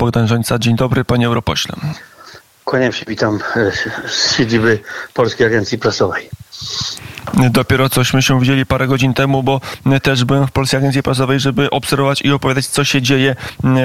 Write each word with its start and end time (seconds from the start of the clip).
Bogdan 0.00 0.28
Żońca. 0.28 0.58
Dzień 0.58 0.76
dobry, 0.76 1.04
panie 1.04 1.26
europośle. 1.26 1.76
Kłaniam 2.64 2.92
się, 2.92 3.04
witam 3.08 3.38
e, 3.56 3.72
z 4.08 4.36
siedziby 4.36 4.78
Polskiej 5.14 5.46
Agencji 5.46 5.78
Prasowej. 5.78 6.30
Dopiero 7.50 7.88
cośmy 7.88 8.22
się 8.22 8.40
widzieli 8.40 8.66
parę 8.66 8.86
godzin 8.86 9.14
temu, 9.14 9.42
bo 9.42 9.60
też 10.02 10.24
byłem 10.24 10.46
w 10.46 10.52
Polskiej 10.52 10.78
Agencji 10.78 11.02
Prasowej, 11.02 11.40
żeby 11.40 11.70
obserwować 11.70 12.22
i 12.22 12.32
opowiadać, 12.32 12.66
co 12.66 12.84
się 12.84 13.02
dzieje 13.02 13.36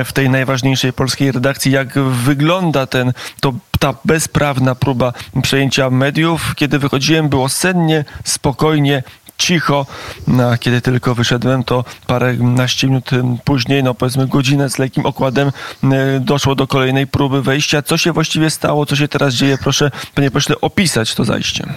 w 0.06 0.14
tej 0.14 0.30
najważniejszej 0.30 0.94
polskiej 0.94 1.32
redakcji, 1.32 1.72
jak 1.72 2.00
wygląda 2.00 2.88
ten, 2.88 3.14
to, 3.42 3.54
ta 3.80 3.94
bezprawna 4.06 4.76
próba 4.76 5.14
przejęcia 5.42 5.90
mediów. 5.90 6.56
Kiedy 6.56 6.80
wychodziłem, 6.80 7.30
było 7.30 7.50
sennie, 7.50 8.06
spokojnie, 8.24 9.04
cicho. 9.38 9.86
No, 10.28 10.58
kiedy 10.58 10.82
tylko 10.82 11.16
wyszedłem, 11.16 11.64
to 11.64 11.84
paręnaście 12.08 12.88
minut 12.88 13.10
później, 13.44 13.84
no 13.84 13.94
powiedzmy 13.94 14.28
godzinę 14.28 14.70
z 14.70 14.78
lekkim 14.78 15.06
okładem, 15.06 15.52
doszło 16.20 16.56
do 16.56 16.68
kolejnej 16.68 17.08
próby 17.08 17.42
wejścia. 17.42 17.82
Co 17.82 17.98
się 17.98 18.12
właściwie 18.12 18.50
stało? 18.50 18.86
Co 18.86 18.96
się 18.96 19.08
teraz 19.08 19.34
dzieje? 19.34 19.58
Proszę, 19.58 19.92
panie 20.16 20.32
pośle, 20.32 20.56
opisać 20.62 21.16
to 21.16 21.24
zajście. 21.26 21.74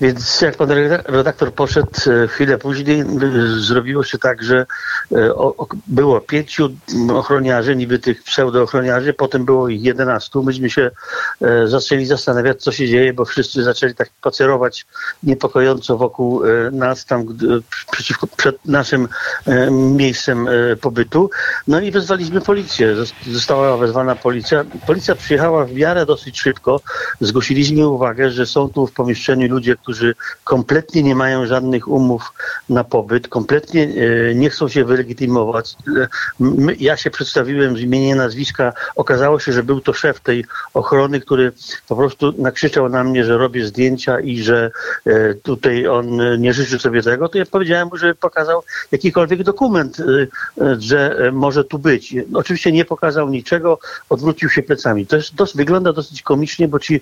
Więc 0.00 0.40
jak 0.40 0.56
pan 0.56 0.70
redaktor 1.04 1.54
poszedł 1.54 1.90
e, 2.06 2.28
chwilę 2.28 2.58
później, 2.58 3.04
zrobiło 3.58 4.04
się 4.04 4.18
tak, 4.18 4.42
że 4.42 4.66
e, 5.12 5.34
było 5.86 6.20
pięciu 6.20 6.68
ochroniarzy, 7.14 7.76
niby 7.76 7.98
tych 7.98 8.22
pseudoochroniarzy, 8.22 9.12
potem 9.12 9.44
było 9.44 9.68
ich 9.68 9.82
jedenastu. 9.82 10.42
Myśmy 10.42 10.70
się 10.70 10.90
e, 11.42 11.68
zaczęli 11.68 12.06
zastanawiać, 12.06 12.62
co 12.62 12.72
się 12.72 12.88
dzieje, 12.88 13.12
bo 13.12 13.24
wszyscy 13.24 13.62
zaczęli 13.62 13.94
tak 13.94 14.10
pacerować 14.22 14.86
niepokojąco 15.22 15.96
wokół 15.96 16.42
nas, 16.72 17.04
tam 17.04 17.24
przeciwko, 17.90 18.26
przed 18.36 18.64
naszym 18.64 19.08
miejscem 19.70 20.48
pobytu. 20.80 21.30
No 21.68 21.80
i 21.80 21.90
wezwaliśmy 21.90 22.40
policję. 22.40 22.94
Została 23.26 23.76
wezwana 23.76 24.16
policja. 24.16 24.64
Policja 24.86 25.14
przyjechała 25.14 25.64
w 25.64 25.72
miarę 25.72 26.06
dosyć 26.06 26.40
szybko. 26.40 26.80
Zgłosiliśmy 27.20 27.88
uwagę, 27.88 28.30
że 28.30 28.46
są 28.46 28.68
tu 28.68 28.86
w 28.86 28.92
pomieszczeniu 28.92 29.48
ludzie, 29.48 29.67
którzy 29.76 30.14
kompletnie 30.44 31.02
nie 31.02 31.14
mają 31.14 31.46
żadnych 31.46 31.88
umów 31.88 32.32
na 32.68 32.84
pobyt, 32.84 33.28
kompletnie 33.28 33.82
e, 34.30 34.34
nie 34.34 34.50
chcą 34.50 34.68
się 34.68 34.84
wylegitymować. 34.84 35.76
E, 35.96 36.08
ja 36.78 36.96
się 36.96 37.10
przedstawiłem 37.10 37.76
z 37.76 37.80
imienia 37.80 38.16
nazwiska. 38.16 38.72
Okazało 38.96 39.38
się, 39.38 39.52
że 39.52 39.62
był 39.62 39.80
to 39.80 39.92
szef 39.92 40.20
tej 40.20 40.44
ochrony, 40.74 41.20
który 41.20 41.52
po 41.88 41.96
prostu 41.96 42.34
nakrzyczał 42.38 42.88
na 42.88 43.04
mnie, 43.04 43.24
że 43.24 43.38
robię 43.38 43.66
zdjęcia 43.66 44.20
i 44.20 44.42
że 44.42 44.70
e, 45.06 45.34
tutaj 45.34 45.86
on 45.86 46.40
nie 46.40 46.52
życzy 46.52 46.78
sobie 46.78 47.02
tego. 47.02 47.28
To 47.28 47.38
ja 47.38 47.46
powiedziałem 47.46 47.88
mu, 47.88 47.96
że 47.96 48.14
pokazał 48.14 48.62
jakikolwiek 48.92 49.42
dokument, 49.42 49.96
że 50.78 51.30
może 51.32 51.64
tu 51.64 51.78
być. 51.78 52.14
Oczywiście 52.34 52.72
nie 52.72 52.84
pokazał 52.84 53.28
niczego, 53.28 53.78
odwrócił 54.08 54.50
się 54.50 54.62
plecami. 54.62 55.06
To 55.06 55.16
jest, 55.16 55.32
wygląda 55.54 55.92
dosyć 55.92 56.22
komicznie, 56.22 56.68
bo 56.68 56.78
ci 56.78 57.00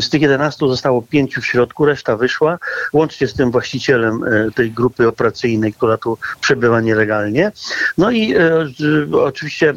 z 0.00 0.08
tych 0.08 0.22
11 0.22 0.68
zostało 0.68 1.02
pięciu 1.02 1.40
w 1.40 1.46
środku, 1.46 1.84
reszta 1.84 2.01
wyszła, 2.16 2.58
łącznie 2.92 3.26
z 3.26 3.34
tym 3.34 3.50
właścicielem 3.50 4.24
e, 4.24 4.50
tej 4.50 4.70
grupy 4.70 5.08
operacyjnej, 5.08 5.72
która 5.72 5.96
tu 5.96 6.18
przebywa 6.40 6.80
nielegalnie. 6.80 7.52
No 7.98 8.10
i 8.10 8.34
e, 8.34 8.66
oczywiście 9.12 9.74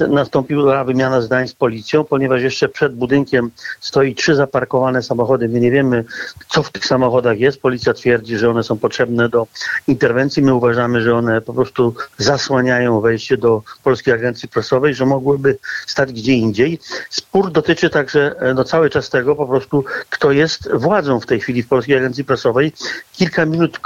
e, 0.00 0.08
nastąpiła 0.08 0.84
wymiana 0.84 1.20
zdań 1.20 1.48
z 1.48 1.54
policją, 1.54 2.04
ponieważ 2.04 2.42
jeszcze 2.42 2.68
przed 2.68 2.94
budynkiem 2.94 3.50
stoi 3.80 4.14
trzy 4.14 4.34
zaparkowane 4.34 5.02
samochody. 5.02 5.48
My 5.48 5.60
nie 5.60 5.70
wiemy, 5.70 6.04
co 6.48 6.62
w 6.62 6.72
tych 6.72 6.86
samochodach 6.86 7.40
jest. 7.40 7.60
Policja 7.60 7.94
twierdzi, 7.94 8.38
że 8.38 8.50
one 8.50 8.62
są 8.62 8.78
potrzebne 8.78 9.28
do 9.28 9.46
interwencji. 9.88 10.42
My 10.42 10.54
uważamy, 10.54 11.02
że 11.02 11.14
one 11.14 11.40
po 11.40 11.54
prostu 11.54 11.94
zasłaniają 12.18 13.00
wejście 13.00 13.36
do 13.36 13.62
Polskiej 13.82 14.14
Agencji 14.14 14.48
Prasowej, 14.48 14.94
że 14.94 15.06
mogłyby 15.06 15.58
stać 15.86 16.12
gdzie 16.12 16.32
indziej. 16.32 16.78
Spór 17.10 17.52
dotyczy 17.52 17.90
także 17.90 18.34
no, 18.54 18.64
cały 18.64 18.90
czas 18.90 19.10
tego 19.10 19.36
po 19.36 19.46
prostu, 19.46 19.84
kto 20.10 20.32
jest 20.32 20.72
władzą 20.72 21.05
w 21.20 21.26
tej 21.26 21.40
chwili 21.40 21.62
w 21.62 21.68
Polskiej 21.68 21.96
Agencji 21.96 22.24
Prasowej. 22.24 22.72
Kilka 23.12 23.46
minut 23.46 23.76
e, 23.76 23.80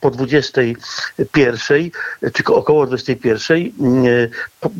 po 0.00 0.10
21, 0.10 1.90
czy 2.32 2.44
około 2.44 2.86
21, 2.86 3.72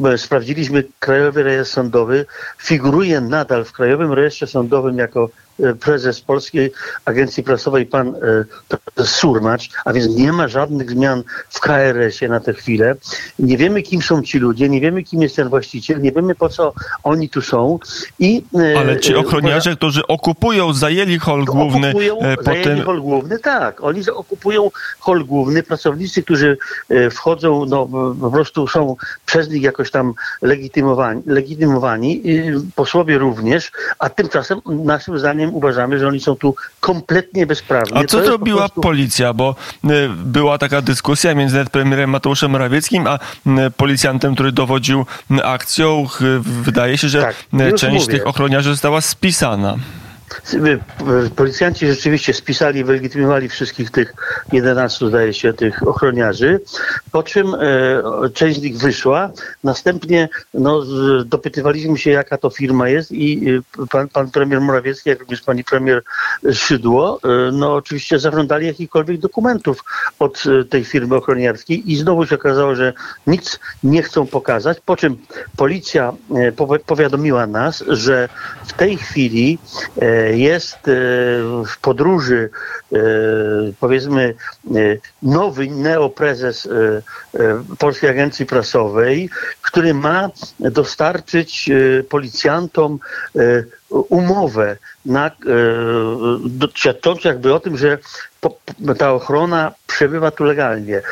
e, 0.05 0.19
sprawdziliśmy 0.19 0.85
Krajowy 0.99 1.43
Rejestr 1.43 1.75
Sądowy. 1.75 2.27
Figuruje 2.59 3.21
nadal 3.21 3.65
w 3.65 3.73
Krajowym 3.73 4.13
Rejestrze 4.13 4.47
Sądowym 4.47 4.99
jako 4.99 5.31
E, 5.50 5.50
prezes 5.81 6.21
Polskiej 6.21 6.73
Agencji 7.05 7.43
Prasowej, 7.43 7.87
pan 7.87 8.15
e, 8.99 9.05
Surmacz, 9.07 9.71
a 9.85 9.93
więc 9.93 10.09
nie 10.17 10.33
ma 10.33 10.49
żadnych 10.49 10.91
zmian 10.91 11.23
w 11.49 11.61
KRS-ie 11.61 12.29
na 12.29 12.41
tę 12.41 12.55
chwilę. 12.55 12.95
Nie 13.39 13.57
wiemy, 13.57 13.83
kim 13.83 14.03
są 14.03 14.23
ci 14.23 14.39
ludzie, 14.39 14.69
nie 14.69 14.81
wiemy, 14.81 15.03
kim 15.03 15.23
jest 15.23 15.37
ten 15.37 15.49
właściciel, 15.49 16.01
nie 16.01 16.13
wiemy, 16.13 16.35
po 16.35 16.49
co 16.49 16.73
oni 17.03 17.29
tu 17.29 17.43
są. 17.43 17.79
I, 18.19 18.45
e, 18.75 18.79
Ale 18.79 19.01
ci 19.01 19.15
ochroniarze, 19.15 19.77
którzy 19.77 20.07
okupują, 20.07 20.73
zajęli 20.73 21.19
hol 21.19 21.45
główny. 21.45 21.89
Okupują, 21.89 22.19
potem... 22.37 22.65
Zajęli 22.65 22.83
hol 22.83 23.01
główny, 23.01 23.39
tak. 23.39 23.85
Oni 23.85 24.11
okupują 24.11 24.71
hol 24.99 25.25
główny. 25.25 25.63
Pracownicy, 25.63 26.23
którzy 26.23 26.59
wchodzą, 27.11 27.65
no 27.67 27.89
po 28.21 28.31
prostu 28.31 28.67
są 28.67 28.97
przez 29.27 29.51
nich 29.51 29.63
jakoś 29.63 29.91
tam 29.91 30.15
legitymowani, 30.43 31.23
legitymowani 31.27 32.23
posłowie 32.75 33.19
również, 33.19 33.73
a 33.99 34.09
tymczasem 34.09 34.61
naszym 34.67 35.19
zdaniem 35.19 35.50
uważamy, 35.55 35.99
że 35.99 36.09
oni 36.09 36.21
są 36.21 36.37
tu 36.37 36.55
kompletnie 36.81 37.47
bezprawni. 37.47 37.99
A 37.99 38.05
co 38.05 38.25
zrobiła 38.25 38.59
prostu... 38.59 38.81
policja? 38.81 39.35
Bo 39.35 39.55
y, 39.85 40.09
była 40.09 40.59
taka 40.59 40.83
dyskusja 40.83 41.35
między 41.35 41.65
premierem 41.73 42.11
Mateuszem 42.11 42.51
Morawieckim 42.51 43.07
a 43.07 43.19
policjantem, 43.77 44.35
który 44.35 44.53
dowodził 44.53 45.07
akcją. 45.45 46.07
Wydaje 46.41 46.99
się, 46.99 47.09
że 47.09 47.23
tak, 47.23 47.75
część 47.77 48.07
mówię. 48.07 48.19
tych 48.19 48.27
ochroniarzy 48.27 48.71
została 48.71 49.01
spisana. 49.01 49.77
Policjanci 51.37 51.87
rzeczywiście 51.87 52.35
spisali, 52.35 52.85
wylegitymowali 52.85 53.49
wszystkich 53.49 53.91
tych 53.91 54.15
11, 54.53 55.09
zdaje 55.09 55.35
się, 55.35 55.53
tych 55.53 55.89
ochroniarzy, 55.89 56.61
po 57.13 57.23
czym 57.23 57.55
e, 57.55 57.59
część 58.35 58.59
z 58.59 58.63
nich 58.63 58.79
wyszła. 58.79 59.31
Następnie 59.65 60.29
no, 60.55 60.83
dopytywaliśmy 61.25 61.99
się, 61.99 62.11
jaka 62.11 62.39
to 62.39 62.51
firma 62.51 62.89
jest 62.89 63.13
i 63.13 63.49
e, 63.49 63.87
pan, 63.87 64.09
pan 64.09 64.31
premier 64.31 64.61
Morawiecki, 64.61 65.11
jak 65.11 65.21
również 65.21 65.43
pani 65.43 65.65
premier 65.65 66.03
Szydło, 66.53 67.21
e, 67.25 67.53
no 67.53 67.75
oczywiście 67.75 68.19
zażądali 68.19 68.67
jakichkolwiek 68.67 69.19
dokumentów 69.21 69.85
od 70.19 70.45
tej 70.71 70.85
firmy 70.85 71.15
ochroniarskiej 71.15 71.93
i 71.93 71.97
znowu 71.97 72.27
się 72.27 72.35
okazało, 72.35 72.75
że 72.75 72.93
nic 73.27 73.61
nie 73.85 74.03
chcą 74.03 74.27
pokazać, 74.27 74.79
po 74.87 74.97
czym 74.97 75.17
policja 75.57 76.13
powiadomiła 76.87 77.47
nas, 77.47 77.85
że 77.89 78.29
w 78.67 78.73
tej 78.73 78.97
chwili 78.97 79.59
jest 80.21 80.77
e, 80.77 80.91
w 81.67 81.79
podróży 81.83 82.51
e, 82.93 82.97
powiedzmy 83.81 84.35
e, 84.67 84.79
nowy 85.23 85.67
neoprezes 85.67 86.69
Polskiej 87.79 88.11
Agencji 88.11 88.47
Prasowej, 88.47 89.31
który 89.63 89.95
ma 89.95 90.31
dostarczyć 90.61 91.71
policjantom 92.09 92.99
umowę 93.91 94.77
na, 95.05 95.31
świadczącą 96.75 97.29
jakby 97.29 97.55
o 97.55 97.61
tym, 97.61 97.77
że 97.77 97.99
ta 98.99 99.13
ochrona 99.13 99.73
przebywa 99.87 100.31
tu 100.31 100.45
legalnie. 100.45 101.03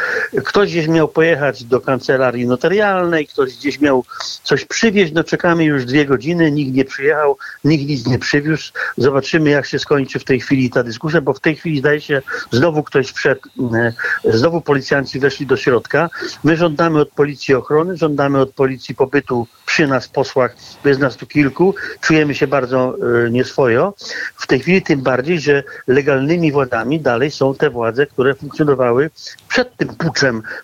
Ktoś 0.45 0.71
gdzieś 0.71 0.89
miał 0.89 1.09
pojechać 1.09 1.65
do 1.65 1.81
kancelarii 1.81 2.47
notarialnej, 2.47 3.27
ktoś 3.27 3.57
gdzieś 3.57 3.81
miał 3.81 4.05
coś 4.43 4.65
przywieźć, 4.65 5.13
no 5.13 5.25
czekamy 5.25 5.65
już 5.65 5.85
dwie 5.85 6.07
godziny, 6.07 6.53
nikt 6.53 6.75
nie 6.75 6.85
przyjechał, 6.85 7.39
nikt 7.65 7.85
nic 7.89 8.07
nie 8.07 8.19
przywiózł. 8.19 8.73
Zobaczymy, 8.97 9.51
jak 9.51 9.67
się 9.67 9.79
skończy 9.79 10.19
w 10.19 10.25
tej 10.25 10.41
chwili 10.41 10.71
ta 10.71 10.83
dyskusja, 10.83 11.21
bo 11.21 11.33
w 11.33 11.41
tej 11.41 11.57
chwili 11.57 11.79
zdaje 11.79 12.01
się, 12.01 12.23
znowu 12.51 12.83
ktoś 12.83 13.13
wszedł, 13.13 13.41
e, 13.75 13.93
znowu 14.25 14.61
policjanci 14.61 15.21
weszli 15.21 15.47
do 15.47 15.57
środka. 15.57 16.11
My 16.45 16.57
żądamy 16.57 17.01
od 17.01 17.11
policji 17.11 17.55
ochrony, 17.55 17.97
żądamy 17.97 18.41
od 18.41 18.51
policji 18.53 18.95
pobytu 18.95 19.47
przy 19.67 19.87
nas 19.87 20.09
posłach, 20.09 20.57
jest 20.85 21.01
nas 21.01 21.17
tu 21.17 21.27
kilku, 21.27 21.75
czujemy 22.01 22.35
się 22.35 22.47
bardzo 22.47 22.97
e, 23.27 23.31
nieswojo. 23.31 23.95
W 24.37 24.47
tej 24.47 24.61
chwili 24.61 24.83
tym 24.83 25.01
bardziej, 25.03 25.41
że 25.41 25.63
legalnymi 25.87 26.53
władami 26.53 27.01
dalej 27.01 27.31
są 27.31 27.55
te 27.55 27.71
władze, 27.71 28.07
które 28.07 28.35
funkcjonowały 28.35 29.11
przed 29.49 29.77
tym 29.77 29.89
puczem, 29.89 30.18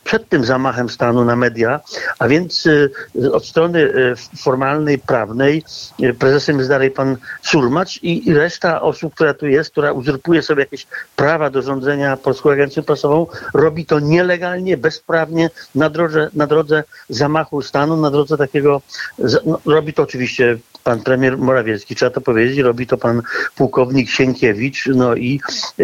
przed 0.04 0.28
tym 0.28 0.44
zamachem 0.44 0.88
stanu 0.88 1.24
na 1.24 1.36
media, 1.36 1.80
a 2.18 2.28
więc 2.28 2.66
e, 2.66 3.32
od 3.32 3.46
strony 3.46 3.92
e, 4.12 4.38
formalnej, 4.42 4.98
prawnej 4.98 5.64
prezesem 6.18 6.58
jest 6.58 6.70
dalej 6.70 6.90
pan 6.90 7.16
Surmacz 7.42 8.02
i 8.02 8.34
reszta 8.34 8.80
osób, 8.80 9.14
która 9.14 9.34
tu 9.34 9.46
jest, 9.46 9.70
która 9.70 9.92
uzurpuje 9.92 10.42
sobie 10.42 10.62
jakieś 10.62 10.86
prawa 11.16 11.50
do 11.50 11.62
rządzenia 11.62 12.16
Polską 12.16 12.50
Agencją 12.50 12.82
Prasową, 12.82 13.26
robi 13.54 13.86
to 13.86 14.00
nielegalnie, 14.00 14.76
bezprawnie, 14.76 15.50
na 15.74 15.90
drodze, 15.90 16.28
na 16.34 16.46
drodze 16.46 16.84
zamachu 17.08 17.62
stanu, 17.62 17.96
na 17.96 18.10
drodze 18.10 18.36
takiego 18.36 18.82
no, 19.46 19.60
robi 19.66 19.92
to 19.92 20.02
oczywiście 20.02 20.58
pan 20.84 21.00
premier 21.00 21.38
Morawiecki, 21.38 21.94
trzeba 21.94 22.10
to 22.10 22.20
powiedzieć, 22.20 22.58
robi 22.58 22.86
to 22.86 22.96
pan 22.98 23.22
pułkownik 23.56 24.10
Sienkiewicz, 24.10 24.86
no 24.86 25.14
i 25.14 25.40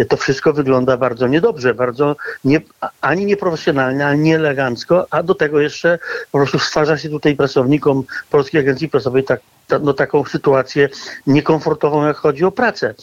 to 0.09 0.17
wszystko 0.17 0.53
wygląda 0.53 0.97
bardzo 0.97 1.27
niedobrze, 1.27 1.75
bardzo 1.75 2.17
nie, 2.45 2.61
ani 3.01 3.27
nieprofesjonalnie, 3.27 3.60
ani 3.69 4.21
nieelegancko, 4.21 5.07
a 5.11 5.23
do 5.23 5.35
tego 5.35 5.61
jeszcze 5.61 5.99
po 6.33 6.39
prostu 6.39 6.59
stwarza 6.59 6.99
się 6.99 7.09
tutaj 7.09 7.37
pracownikom 7.37 8.05
Polskiej 8.31 8.61
Agencji 8.61 8.89
Prasowej 8.89 9.25
tak, 9.25 9.41
ta, 9.67 9.79
no, 9.79 9.95
taką 9.95 10.25
sytuację 10.25 10.89
niekomfortową, 11.27 12.07
jak 12.07 12.17
chodzi 12.17 12.45
o 12.45 12.53
pracę. 12.53 12.95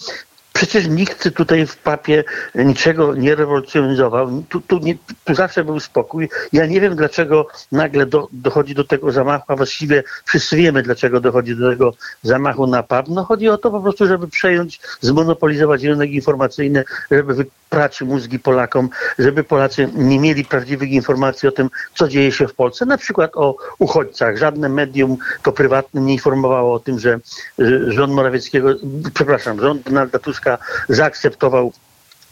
Przecież 0.57 0.87
nikt 0.87 1.35
tutaj 1.35 1.67
w 1.67 1.77
papie 1.77 2.23
niczego 2.55 3.15
nie 3.15 3.35
rewolucjonizował. 3.35 4.43
Tu, 4.49 4.61
tu, 4.61 4.79
nie, 4.79 4.95
tu 5.25 5.35
zawsze 5.35 5.63
był 5.63 5.79
spokój. 5.79 6.29
Ja 6.53 6.65
nie 6.65 6.81
wiem, 6.81 6.95
dlaczego 6.95 7.47
nagle 7.71 8.05
do, 8.05 8.27
dochodzi 8.31 8.75
do 8.75 8.83
tego 8.83 9.11
zamachu, 9.11 9.45
a 9.47 9.55
właściwie 9.55 10.03
wszyscy 10.25 10.55
wiemy, 10.55 10.83
dlaczego 10.83 11.19
dochodzi 11.19 11.55
do 11.55 11.69
tego 11.69 11.93
zamachu 12.23 12.67
na 12.67 12.83
pub. 12.83 13.07
No 13.07 13.23
chodzi 13.23 13.49
o 13.49 13.57
to 13.57 13.71
po 13.71 13.81
prostu, 13.81 14.07
żeby 14.07 14.27
przejąć, 14.27 14.79
zmonopolizować 15.01 15.83
rynek 15.83 16.11
informacyjny, 16.11 16.83
żeby 17.11 17.33
wyprać 17.33 18.01
mózgi 18.01 18.39
Polakom, 18.39 18.89
żeby 19.19 19.43
Polacy 19.43 19.89
nie 19.95 20.19
mieli 20.19 20.45
prawdziwych 20.45 20.91
informacji 20.91 21.49
o 21.49 21.51
tym, 21.51 21.69
co 21.95 22.07
dzieje 22.07 22.31
się 22.31 22.47
w 22.47 22.53
Polsce. 22.53 22.85
Na 22.85 22.97
przykład 22.97 23.31
o 23.35 23.55
uchodźcach. 23.79 24.37
Żadne 24.37 24.69
medium, 24.69 25.17
to 25.43 25.51
prywatne, 25.51 26.01
nie 26.01 26.13
informowało 26.13 26.73
o 26.73 26.79
tym, 26.79 26.99
że 26.99 27.19
że 27.59 27.91
rząd 27.91 28.13
Morawieckiego, 28.13 28.69
przepraszam, 29.13 29.61
rząd 29.61 29.81
Donalda 29.81 30.19
Tuska 30.19 30.46
zaakceptował 30.89 31.73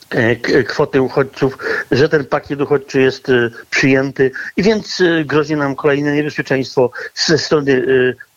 e, 0.09 0.35
kwoty 0.63 1.01
uchodźców, 1.01 1.57
że 1.91 2.09
ten 2.09 2.25
pakiet 2.25 2.61
uchodźczy 2.61 3.01
jest 3.01 3.29
e, 3.29 3.49
przyjęty. 3.69 4.31
I 4.57 4.63
więc 4.63 5.01
e, 5.01 5.25
grozi 5.25 5.55
nam 5.55 5.75
kolejne 5.75 6.15
niebezpieczeństwo 6.15 6.91
ze 7.15 7.37
strony 7.37 7.83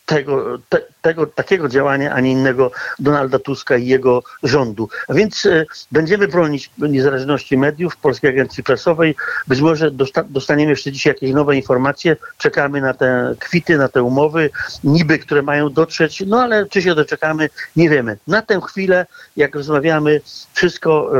tego, 0.06 0.58
te, 0.68 0.80
tego 1.02 1.26
takiego 1.26 1.68
działania, 1.68 2.12
a 2.12 2.20
nie 2.20 2.32
innego 2.32 2.70
Donalda 2.98 3.38
Tuska 3.38 3.76
i 3.76 3.86
jego 3.86 4.22
rządu. 4.42 4.88
A 5.08 5.14
więc 5.14 5.46
e, 5.46 5.66
będziemy 5.92 6.28
bronić 6.28 6.70
niezależności 6.78 7.58
mediów, 7.58 7.96
Polskiej 7.96 8.30
Agencji 8.30 8.64
Prasowej. 8.64 9.14
Być 9.46 9.60
może 9.60 9.90
dosta, 9.90 10.24
dostaniemy 10.28 10.70
jeszcze 10.70 10.92
dzisiaj 10.92 11.10
jakieś 11.10 11.32
nowe 11.32 11.56
informacje. 11.56 12.16
Czekamy 12.38 12.80
na 12.80 12.94
te 12.94 13.34
kwity, 13.38 13.78
na 13.78 13.88
te 13.88 14.02
umowy, 14.02 14.50
niby, 14.84 15.18
które 15.18 15.42
mają 15.42 15.70
dotrzeć, 15.70 16.22
no 16.26 16.42
ale 16.42 16.66
czy 16.66 16.82
się 16.82 16.94
doczekamy, 16.94 17.48
nie 17.76 17.90
wiemy. 17.90 18.16
Na 18.26 18.42
tę 18.42 18.60
chwilę, 18.68 19.06
jak 19.36 19.54
rozmawiamy, 19.54 20.20
wszystko, 20.52 21.10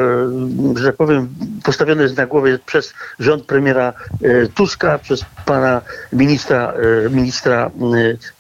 e, 0.76 0.78
że 0.78 0.92
powiem, 0.92 1.28
postawione 1.64 2.02
jest 2.02 2.16
na 2.16 2.26
głowie 2.26 2.58
przez 2.66 2.94
rząd 3.19 3.44
premiera 3.44 3.92
e, 4.22 4.46
Tuska, 4.46 4.98
przez 4.98 5.24
pana 5.46 5.82
ministra, 6.12 6.72
e, 7.06 7.10
ministra 7.10 7.66
e, 7.66 7.70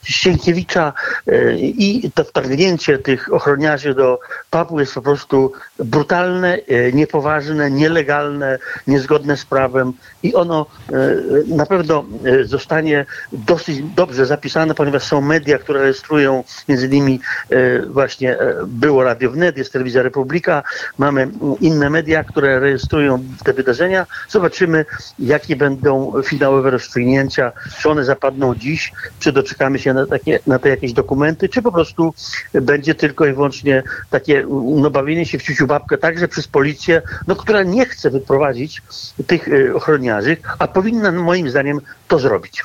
Sienkiewicza 0.02 0.92
i 1.58 2.10
to 2.14 2.24
wtargnięcie 2.24 2.98
tych 2.98 3.32
ochroniarzy 3.32 3.94
do 3.94 4.20
pubu 4.50 4.80
jest 4.80 4.94
po 4.94 5.02
prostu 5.02 5.52
brutalne, 5.78 6.58
e, 6.68 6.92
niepoważne, 6.92 7.70
nielegalne, 7.70 8.58
niezgodne 8.86 9.36
z 9.36 9.44
prawem 9.44 9.92
i 10.22 10.34
ono 10.34 10.66
e, 10.92 10.94
na 11.46 11.66
pewno 11.66 12.04
e, 12.24 12.44
zostanie 12.44 13.06
dosyć 13.32 13.82
dobrze 13.96 14.26
zapisane, 14.26 14.74
ponieważ 14.74 15.02
są 15.02 15.20
media, 15.20 15.58
które 15.58 15.80
rejestrują 15.80 16.44
między 16.68 16.86
innymi 16.86 17.20
e, 17.50 17.82
właśnie 17.86 18.38
e, 18.38 18.54
było 18.66 19.04
Radio 19.04 19.30
Wnet, 19.30 19.58
jest 19.58 19.72
Telewizja 19.72 20.02
Republika, 20.02 20.62
mamy 20.98 21.28
inne 21.60 21.90
media, 21.90 22.24
które 22.24 22.60
rejestrują 22.60 23.24
te 23.44 23.52
wydarzenia. 23.52 24.06
Zobaczymy, 24.28 24.84
jakie 25.18 25.56
będą 25.56 26.12
finałowe 26.24 26.70
rozstrzygnięcia, 26.70 27.52
czy 27.80 27.90
one 27.90 28.04
zapadną 28.04 28.54
dziś, 28.54 28.92
czy 29.18 29.32
doczekamy 29.32 29.78
się 29.78 29.94
na, 29.94 30.06
takie, 30.06 30.38
na 30.46 30.58
te 30.58 30.68
jakieś 30.68 30.92
dokumenty, 30.92 31.17
czy 31.50 31.62
po 31.62 31.72
prostu 31.72 32.14
będzie 32.52 32.94
tylko 32.94 33.26
i 33.26 33.32
wyłącznie 33.32 33.82
takie 34.10 34.46
no, 34.74 34.90
bawienie 34.90 35.26
się 35.26 35.38
w 35.38 35.42
ciuciu 35.42 35.66
babkę 35.66 35.98
także 35.98 36.28
przez 36.28 36.48
policję, 36.48 37.02
no, 37.26 37.36
która 37.36 37.62
nie 37.62 37.86
chce 37.86 38.10
wyprowadzić 38.10 38.82
tych 39.26 39.48
e, 39.48 39.74
ochroniarzy, 39.74 40.36
a 40.58 40.68
powinna 40.68 41.12
moim 41.12 41.50
zdaniem 41.50 41.80
to 42.08 42.18
zrobić. 42.18 42.64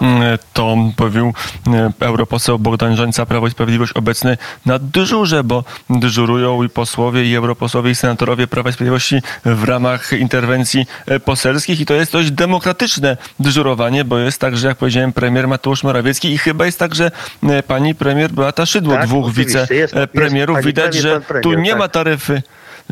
Mm, 0.00 0.38
To 0.52 0.76
mówił 0.98 1.32
e, 1.66 1.92
europoseł 2.00 2.58
Bogdan 2.58 2.96
Żońca, 2.96 3.26
Prawo 3.26 3.46
i 3.46 3.50
Sprawiedliwość 3.50 3.92
obecny 3.92 4.36
na 4.66 4.78
dyżurze, 4.78 5.44
bo 5.44 5.64
dyżurują 5.90 6.62
i 6.62 6.68
posłowie, 6.68 7.24
i 7.24 7.34
europosłowie, 7.36 7.90
i 7.90 7.94
senatorowie 7.94 8.46
Prawa 8.46 8.70
i 8.70 8.72
Sprawiedliwości 8.72 9.22
w 9.44 9.64
ramach 9.64 10.12
interwencji 10.12 10.86
e, 11.06 11.20
poselskich 11.20 11.80
i 11.80 11.86
to 11.86 11.94
jest 11.94 12.12
dość 12.12 12.30
demokratyczne 12.30 13.16
dyżurowanie, 13.40 14.04
bo 14.04 14.18
jest 14.18 14.40
tak, 14.40 14.56
że 14.56 14.68
jak 14.68 14.76
powiedziałem, 14.78 15.12
premier 15.12 15.48
Mateusz 15.48 15.82
Morawiecki 15.82 16.32
i 16.32 16.38
chyba 16.38 16.66
jest 16.66 16.78
tak, 16.78 16.94
że 16.94 17.10
e, 17.42 17.62
pani 17.62 17.94
premier 17.94 18.30
Beata 18.30 18.66
Szydło, 18.66 18.94
Tak, 18.94 19.06
dwóch 19.06 19.32
wicepremierów. 19.32 20.58
Widać, 20.64 20.94
że 20.94 21.20
premier, 21.20 21.42
tu 21.42 21.52
nie 21.52 21.70
tak. 21.70 21.78
ma 21.78 21.88
taryfy 21.88 22.42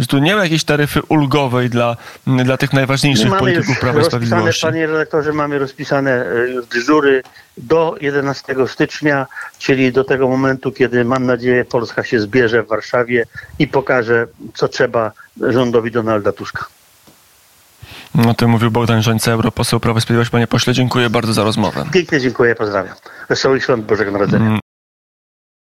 że 0.01 0.07
tu 0.07 0.19
nie 0.19 0.37
ma 0.37 0.43
jakiejś 0.43 0.65
taryfy 0.65 1.03
ulgowej 1.09 1.71
dla, 1.71 1.97
dla 2.27 2.57
tych 2.57 2.73
najważniejszych 2.73 3.37
polityków 3.39 3.81
Prawa 3.81 4.01
i 4.01 4.05
Sprawiedliwości. 4.05 4.67
panie 4.67 4.87
redaktorze, 4.87 5.33
mamy 5.33 5.59
rozpisane 5.59 6.27
e, 6.27 6.49
już 6.49 6.67
dyżury 6.67 7.23
do 7.59 7.97
11 8.01 8.55
stycznia, 8.67 9.27
czyli 9.59 9.93
do 9.93 10.05
tego 10.05 10.29
momentu, 10.29 10.73
kiedy 10.73 11.05
mam 11.05 11.27
nadzieję 11.27 11.65
Polska 11.65 12.05
się 12.05 12.21
zbierze 12.21 12.63
w 12.63 12.69
Warszawie 12.69 13.27
i 13.59 13.69
pokaże, 13.69 14.27
co 14.55 14.69
trzeba 14.69 15.13
rządowi 15.41 15.91
Donalda 15.91 16.33
Tuska. 16.33 16.67
O 18.29 18.35
tym 18.35 18.51
mówił 18.51 18.71
Bogdan 18.71 19.03
Żońca, 19.03 19.33
europoseł 19.33 19.81
Prawa 19.81 19.99
i 19.99 20.03
Sprawiedliwości. 20.03 20.33
Panie 20.33 20.47
pośle, 20.47 20.75
dziękuję 20.75 21.11
bardzo 21.11 21.33
za 21.33 21.45
rozmowę. 21.45 21.85
Pięknie 21.93 22.21
dziękuję, 22.21 22.55
pozdrawiam. 22.55 22.95
Wesołych 23.29 23.63
świąt 23.65 23.85
Bożego 23.85 24.11
Narodzenia. 24.11 24.47
Mm, 24.47 24.61